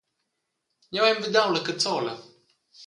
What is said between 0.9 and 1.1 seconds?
Jeu